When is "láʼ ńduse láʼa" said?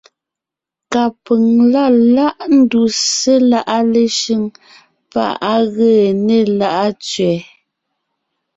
2.15-3.77